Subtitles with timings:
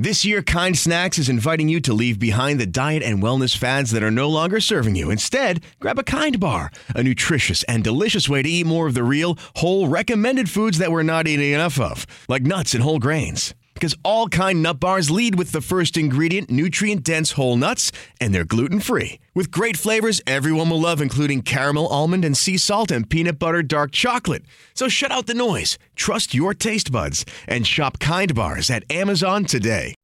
[0.00, 3.90] This year, Kind Snacks is inviting you to leave behind the diet and wellness fads
[3.90, 5.10] that are no longer serving you.
[5.10, 9.02] Instead, grab a Kind Bar, a nutritious and delicious way to eat more of the
[9.02, 13.54] real, whole, recommended foods that we're not eating enough of, like nuts and whole grains.
[13.78, 18.34] Because all kind nut bars lead with the first ingredient, nutrient dense whole nuts, and
[18.34, 19.20] they're gluten free.
[19.36, 23.62] With great flavors everyone will love, including caramel, almond, and sea salt, and peanut butter
[23.62, 24.42] dark chocolate.
[24.74, 29.44] So shut out the noise, trust your taste buds, and shop Kind Bars at Amazon
[29.44, 29.94] today.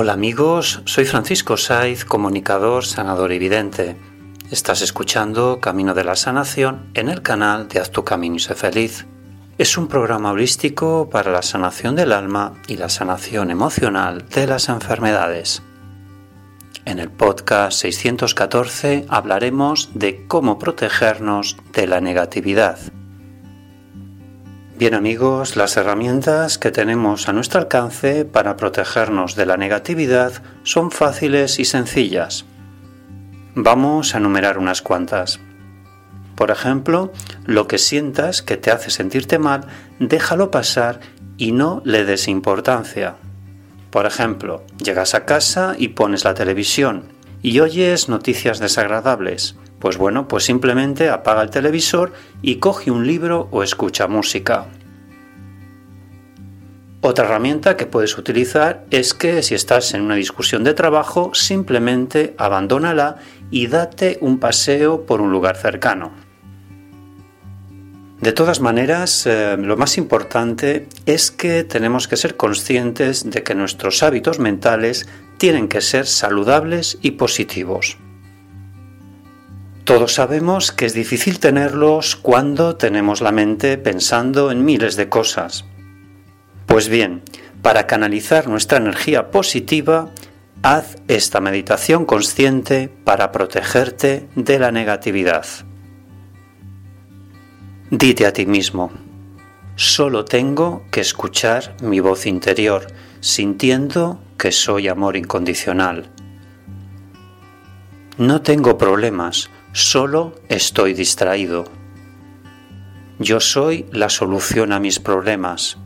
[0.00, 3.96] Hola amigos, soy Francisco Saiz, comunicador, sanador y vidente.
[4.48, 8.54] Estás escuchando Camino de la Sanación en el canal de Haz tu Camino y sé
[8.54, 9.06] feliz.
[9.58, 14.68] Es un programa holístico para la sanación del alma y la sanación emocional de las
[14.68, 15.64] enfermedades.
[16.84, 22.78] En el podcast 614 hablaremos de cómo protegernos de la negatividad.
[24.78, 30.92] Bien amigos, las herramientas que tenemos a nuestro alcance para protegernos de la negatividad son
[30.92, 32.44] fáciles y sencillas.
[33.56, 35.40] Vamos a enumerar unas cuantas.
[36.36, 37.12] Por ejemplo,
[37.44, 39.66] lo que sientas que te hace sentirte mal,
[39.98, 41.00] déjalo pasar
[41.38, 43.16] y no le des importancia.
[43.90, 47.02] Por ejemplo, llegas a casa y pones la televisión
[47.42, 49.56] y oyes noticias desagradables.
[49.78, 52.12] Pues bueno, pues simplemente apaga el televisor
[52.42, 54.66] y coge un libro o escucha música.
[57.00, 62.34] Otra herramienta que puedes utilizar es que si estás en una discusión de trabajo, simplemente
[62.38, 63.18] abandónala
[63.52, 66.10] y date un paseo por un lugar cercano.
[68.20, 73.54] De todas maneras, eh, lo más importante es que tenemos que ser conscientes de que
[73.54, 77.96] nuestros hábitos mentales tienen que ser saludables y positivos.
[79.88, 85.64] Todos sabemos que es difícil tenerlos cuando tenemos la mente pensando en miles de cosas.
[86.66, 87.22] Pues bien,
[87.62, 90.10] para canalizar nuestra energía positiva,
[90.62, 95.46] haz esta meditación consciente para protegerte de la negatividad.
[97.90, 98.92] Dite a ti mismo,
[99.74, 102.88] solo tengo que escuchar mi voz interior,
[103.20, 106.10] sintiendo que soy amor incondicional.
[108.18, 111.64] No tengo problemas, Solo estoy distraído.
[113.18, 115.76] Yo soy la solución a mis problemas.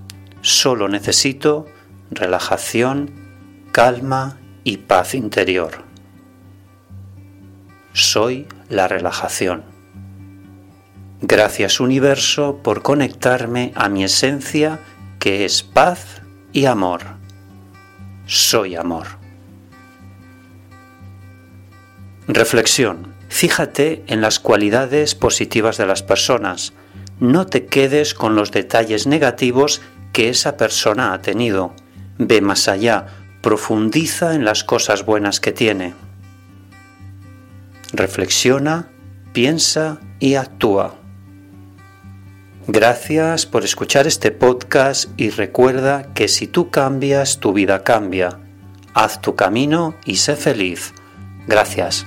[0.41, 1.66] Solo necesito
[2.10, 3.10] relajación,
[3.72, 5.84] calma y paz interior.
[7.93, 9.65] Soy la relajación.
[11.20, 14.81] Gracias universo por conectarme a mi esencia
[15.19, 16.22] que es paz
[16.53, 17.03] y amor.
[18.26, 19.06] Soy amor.
[22.26, 23.12] Reflexión.
[23.32, 26.75] Fíjate en las cualidades positivas de las personas.
[27.19, 29.81] No te quedes con los detalles negativos
[30.12, 31.72] que esa persona ha tenido.
[32.19, 33.06] Ve más allá,
[33.41, 35.94] profundiza en las cosas buenas que tiene.
[37.94, 38.91] Reflexiona,
[39.32, 40.94] piensa y actúa.
[42.66, 48.38] Gracias por escuchar este podcast y recuerda que si tú cambias, tu vida cambia.
[48.93, 50.93] Haz tu camino y sé feliz.
[51.49, 52.06] Gracias.